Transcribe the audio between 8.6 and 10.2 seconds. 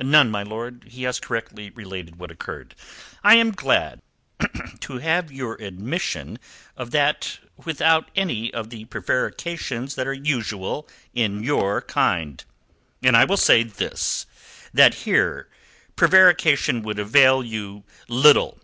the prevarications that are